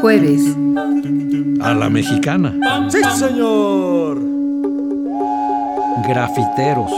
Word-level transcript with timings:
Jueves. 0.00 0.56
A 1.60 1.74
la 1.74 1.90
mexicana. 1.90 2.54
Sí, 2.88 2.98
señor. 3.16 4.18
Grafiteros. 6.08 6.92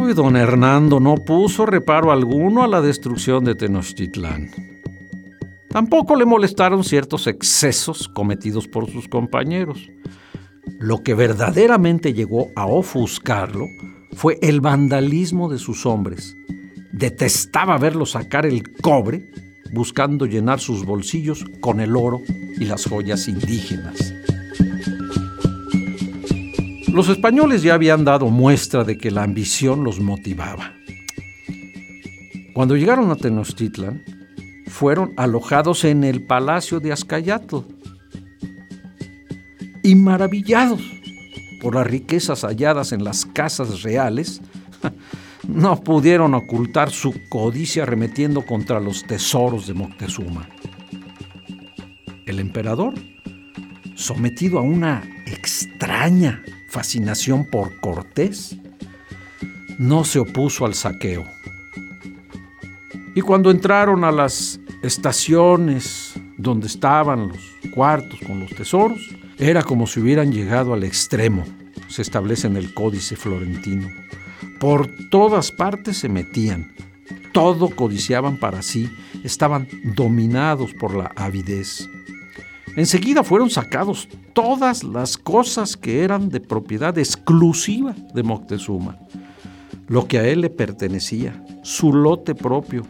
Uy, 0.00 0.14
don 0.14 0.36
Hernando 0.36 1.00
no 1.00 1.16
puso 1.16 1.66
reparo 1.66 2.12
alguno 2.12 2.62
a 2.62 2.68
la 2.68 2.80
destrucción 2.80 3.44
de 3.44 3.54
Tenochtitlán. 3.54 4.71
Tampoco 5.72 6.16
le 6.16 6.26
molestaron 6.26 6.84
ciertos 6.84 7.26
excesos 7.26 8.06
cometidos 8.06 8.68
por 8.68 8.90
sus 8.90 9.08
compañeros. 9.08 9.88
Lo 10.78 11.02
que 11.02 11.14
verdaderamente 11.14 12.12
llegó 12.12 12.50
a 12.54 12.66
ofuscarlo 12.66 13.66
fue 14.12 14.38
el 14.42 14.60
vandalismo 14.60 15.48
de 15.48 15.58
sus 15.58 15.86
hombres. 15.86 16.36
Detestaba 16.92 17.78
verlos 17.78 18.10
sacar 18.10 18.44
el 18.44 18.70
cobre 18.74 19.30
buscando 19.72 20.26
llenar 20.26 20.60
sus 20.60 20.84
bolsillos 20.84 21.46
con 21.62 21.80
el 21.80 21.96
oro 21.96 22.20
y 22.58 22.66
las 22.66 22.84
joyas 22.84 23.26
indígenas. 23.26 24.12
Los 26.88 27.08
españoles 27.08 27.62
ya 27.62 27.72
habían 27.72 28.04
dado 28.04 28.26
muestra 28.26 28.84
de 28.84 28.98
que 28.98 29.10
la 29.10 29.22
ambición 29.22 29.84
los 29.84 30.00
motivaba. 30.00 30.74
Cuando 32.52 32.76
llegaron 32.76 33.10
a 33.10 33.16
Tenochtitlan, 33.16 34.21
fueron 34.72 35.12
alojados 35.18 35.84
en 35.84 36.02
el 36.02 36.22
palacio 36.22 36.80
de 36.80 36.92
Azcayatl 36.92 37.58
y 39.82 39.94
maravillados 39.94 40.80
por 41.60 41.74
las 41.74 41.86
riquezas 41.86 42.42
halladas 42.42 42.92
en 42.92 43.04
las 43.04 43.26
casas 43.26 43.82
reales, 43.82 44.40
no 45.46 45.78
pudieron 45.84 46.34
ocultar 46.34 46.90
su 46.90 47.14
codicia 47.28 47.82
arremetiendo 47.82 48.46
contra 48.46 48.80
los 48.80 49.04
tesoros 49.04 49.66
de 49.66 49.74
Moctezuma. 49.74 50.48
El 52.26 52.40
emperador, 52.40 52.94
sometido 53.94 54.58
a 54.58 54.62
una 54.62 55.02
extraña 55.26 56.42
fascinación 56.70 57.44
por 57.44 57.78
Cortés, 57.80 58.56
no 59.78 60.04
se 60.04 60.18
opuso 60.18 60.64
al 60.64 60.74
saqueo. 60.74 61.24
Y 63.14 63.20
cuando 63.20 63.50
entraron 63.50 64.04
a 64.04 64.10
las 64.10 64.58
estaciones 64.82 66.14
donde 66.38 66.66
estaban 66.66 67.28
los 67.28 67.38
cuartos 67.74 68.18
con 68.26 68.40
los 68.40 68.50
tesoros, 68.50 69.00
era 69.38 69.62
como 69.62 69.86
si 69.86 70.00
hubieran 70.00 70.32
llegado 70.32 70.72
al 70.72 70.84
extremo, 70.84 71.44
se 71.88 72.02
establece 72.02 72.46
en 72.46 72.56
el 72.56 72.72
Códice 72.72 73.16
Florentino. 73.16 73.88
Por 74.58 74.88
todas 75.10 75.52
partes 75.52 75.98
se 75.98 76.08
metían, 76.08 76.72
todo 77.32 77.68
codiciaban 77.68 78.38
para 78.38 78.62
sí, 78.62 78.90
estaban 79.24 79.68
dominados 79.94 80.72
por 80.74 80.94
la 80.94 81.12
avidez. 81.16 81.88
Enseguida 82.76 83.22
fueron 83.22 83.50
sacados 83.50 84.08
todas 84.32 84.82
las 84.82 85.18
cosas 85.18 85.76
que 85.76 86.02
eran 86.02 86.30
de 86.30 86.40
propiedad 86.40 86.96
exclusiva 86.96 87.94
de 88.14 88.22
Moctezuma, 88.22 88.98
lo 89.92 90.08
que 90.08 90.18
a 90.18 90.26
él 90.26 90.40
le 90.40 90.48
pertenecía, 90.48 91.44
su 91.62 91.92
lote 91.92 92.34
propio, 92.34 92.86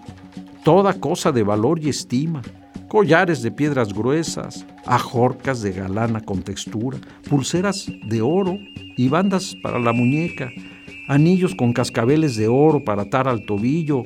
toda 0.63 0.95
cosa 0.95 1.33
de 1.33 1.43
valor 1.43 1.81
y 1.83 1.89
estima, 1.89 2.43
collares 2.87 3.43
de 3.43 3.51
piedras 3.51 3.93
gruesas, 3.93 4.65
ajorcas 4.87 5.62
de 5.62 5.73
galana 5.73 6.21
con 6.21 6.45
textura, 6.45 6.99
pulseras 7.29 7.91
de 8.07 8.23
oro 8.23 8.57
y 8.97 9.09
bandas 9.09 9.57
para 9.65 9.81
la 9.81 9.93
muñeca, 9.93 10.49
anillos 11.09 11.57
con 11.57 11.73
cascabeles 11.73 12.37
de 12.37 12.47
oro 12.47 12.85
para 12.85 13.03
atar 13.03 13.27
al 13.27 13.47
tobillo 13.47 14.05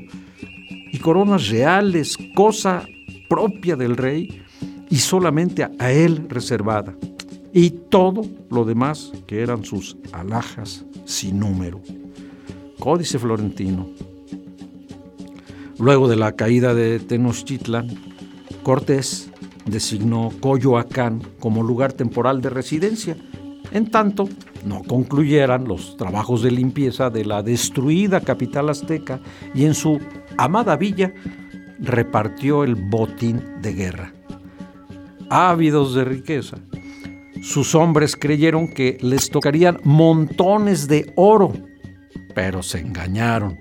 y 0.90 0.96
coronas 0.96 1.50
reales, 1.50 2.16
cosa 2.34 2.86
propia 3.28 3.76
del 3.76 3.98
rey 3.98 4.40
y 4.88 4.96
solamente 4.96 5.68
a 5.78 5.92
él 5.92 6.24
reservada. 6.30 6.96
Y 7.52 7.72
todo 7.90 8.22
lo 8.48 8.64
demás 8.64 9.12
que 9.26 9.42
eran 9.42 9.66
sus 9.66 9.98
alhajas 10.14 10.86
sin 11.04 11.38
número. 11.40 11.82
Códice 12.78 13.18
Florentino. 13.18 13.88
Luego 15.78 16.08
de 16.08 16.16
la 16.16 16.32
caída 16.32 16.74
de 16.74 16.98
Tenochtitlan, 17.00 17.88
Cortés 18.62 19.30
designó 19.66 20.30
Coyoacán 20.40 21.22
como 21.38 21.62
lugar 21.62 21.92
temporal 21.92 22.40
de 22.40 22.50
residencia, 22.50 23.16
en 23.72 23.90
tanto 23.90 24.28
no 24.64 24.82
concluyeran 24.82 25.68
los 25.68 25.96
trabajos 25.96 26.42
de 26.42 26.50
limpieza 26.50 27.10
de 27.10 27.24
la 27.24 27.42
destruida 27.42 28.20
capital 28.20 28.68
azteca 28.68 29.20
y 29.54 29.64
en 29.64 29.74
su 29.74 30.00
amada 30.36 30.76
villa 30.76 31.12
repartió 31.78 32.64
el 32.64 32.74
botín 32.74 33.42
de 33.62 33.72
guerra. 33.74 34.12
Ávidos 35.28 35.94
de 35.94 36.04
riqueza, 36.04 36.58
sus 37.42 37.74
hombres 37.74 38.16
creyeron 38.16 38.68
que 38.68 38.98
les 39.00 39.30
tocarían 39.30 39.78
montones 39.84 40.88
de 40.88 41.12
oro, 41.16 41.52
pero 42.36 42.62
se 42.62 42.78
engañaron 42.78 43.58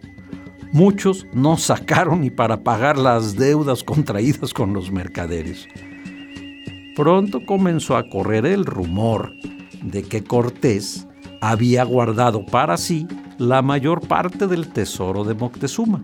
muchos 0.75 1.25
no 1.31 1.55
sacaron 1.55 2.19
ni 2.19 2.29
para 2.29 2.61
pagar 2.61 2.97
las 2.97 3.37
deudas 3.37 3.81
contraídas 3.81 4.53
con 4.53 4.73
los 4.73 4.91
mercaderes. 4.91 5.69
Pronto 6.97 7.45
comenzó 7.45 7.95
a 7.95 8.09
correr 8.09 8.45
el 8.45 8.65
rumor 8.65 9.31
de 9.81 10.03
que 10.03 10.25
Cortés 10.25 11.07
había 11.39 11.85
guardado 11.85 12.45
para 12.45 12.75
sí 12.75 13.07
la 13.37 13.61
mayor 13.61 14.05
parte 14.05 14.47
del 14.47 14.67
tesoro 14.67 15.23
de 15.23 15.33
Moctezuma. 15.33 16.03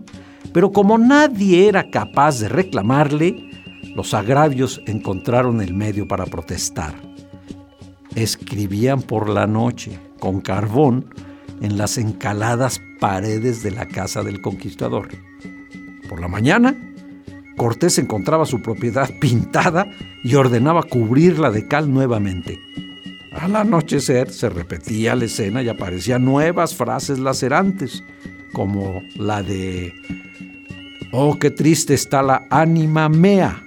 Pero 0.54 0.72
como 0.72 0.96
nadie 0.96 1.68
era 1.68 1.90
capaz 1.90 2.40
de 2.40 2.48
reclamarle, 2.48 3.50
los 3.94 4.14
agravios 4.14 4.80
encontraron 4.86 5.60
el 5.60 5.74
medio 5.74 6.08
para 6.08 6.24
protestar. 6.24 6.94
Escribían 8.14 9.02
por 9.02 9.28
la 9.28 9.46
noche, 9.46 9.98
con 10.18 10.40
carbón, 10.40 11.10
en 11.62 11.78
las 11.78 11.96
encaladas 11.96 12.82
paredes 13.00 13.62
de 13.62 13.70
la 13.70 13.86
casa 13.86 14.22
del 14.22 14.42
conquistador. 14.42 15.08
Por 16.08 16.20
la 16.20 16.28
mañana, 16.28 16.76
Cortés 17.56 17.98
encontraba 17.98 18.44
su 18.44 18.60
propiedad 18.60 19.08
pintada 19.20 19.86
y 20.24 20.34
ordenaba 20.34 20.82
cubrirla 20.82 21.50
de 21.50 21.66
cal 21.68 21.92
nuevamente. 21.92 22.58
Al 23.32 23.56
anochecer 23.56 24.30
se 24.30 24.50
repetía 24.50 25.14
la 25.14 25.24
escena 25.24 25.62
y 25.62 25.68
aparecían 25.68 26.24
nuevas 26.24 26.74
frases 26.74 27.18
lacerantes, 27.18 28.04
como 28.52 29.00
la 29.16 29.42
de 29.42 29.94
Oh, 31.12 31.38
qué 31.38 31.50
triste 31.50 31.94
está 31.94 32.22
la 32.22 32.46
ánima 32.50 33.08
mea, 33.08 33.62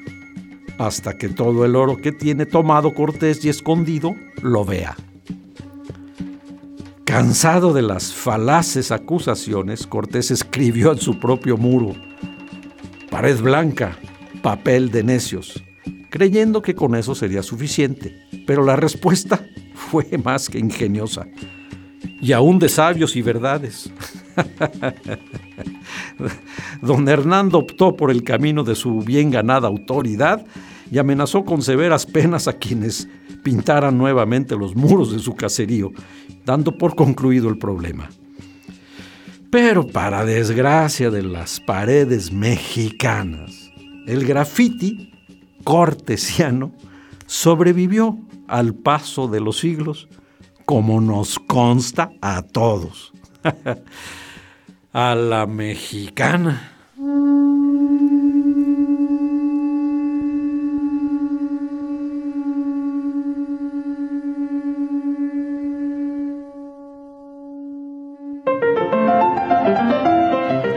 hasta 0.78 1.18
que 1.18 1.30
todo 1.30 1.64
el 1.64 1.76
oro 1.76 1.98
que 1.98 2.12
tiene 2.12 2.46
tomado 2.46 2.94
Cortés 2.94 3.46
y 3.46 3.50
escondido 3.50 4.16
lo 4.42 4.66
vea. 4.66 4.96
Cansado 7.16 7.72
de 7.72 7.82
las 7.82 8.14
falaces 8.14 8.92
acusaciones, 8.92 9.88
Cortés 9.88 10.32
escribió 10.32 10.92
en 10.92 10.98
su 10.98 11.18
propio 11.18 11.56
muro, 11.56 11.94
pared 13.10 13.40
blanca, 13.40 13.98
papel 14.42 14.92
de 14.92 15.02
necios, 15.02 15.64
creyendo 16.10 16.62
que 16.62 16.76
con 16.76 16.94
eso 16.94 17.16
sería 17.16 17.42
suficiente. 17.42 18.20
Pero 18.46 18.66
la 18.66 18.76
respuesta 18.76 19.48
fue 19.74 20.06
más 20.22 20.50
que 20.50 20.60
ingeniosa, 20.60 21.26
y 22.20 22.34
aún 22.34 22.60
de 22.60 22.68
sabios 22.68 23.16
y 23.16 23.22
verdades. 23.22 23.90
Don 26.82 27.08
Hernando 27.08 27.60
optó 27.60 27.96
por 27.96 28.12
el 28.12 28.26
camino 28.26 28.66
de 28.66 28.76
su 28.76 29.00
bien 29.00 29.32
ganada 29.32 29.70
autoridad 29.70 30.46
y 30.92 30.98
amenazó 30.98 31.46
con 31.46 31.62
severas 31.62 32.06
penas 32.06 32.50
a 32.50 32.58
quienes 32.58 33.08
pintaran 33.42 33.98
nuevamente 33.98 34.56
los 34.56 34.76
muros 34.76 35.14
de 35.14 35.20
su 35.20 35.36
caserío, 35.36 35.92
dando 36.46 36.78
por 36.78 36.96
concluido 36.96 37.50
el 37.50 37.58
problema. 37.58 38.10
Pero 39.50 39.88
para 39.88 40.26
desgracia 40.26 41.10
de 41.10 41.24
las 41.24 41.60
paredes 41.60 42.32
mexicanas, 42.32 43.72
El 44.08 44.26
graffiti 44.26 45.12
cortesiano 45.64 46.72
sobrevivió 47.26 48.20
al 48.48 48.76
paso 48.76 49.28
de 49.28 49.42
los 49.42 49.58
siglos, 49.58 50.08
como 50.66 51.02
nos 51.02 51.40
consta 51.40 52.12
a 52.22 52.44
todos. 52.44 53.14
a 54.94 55.16
la 55.16 55.46
mexicana. 55.46 56.75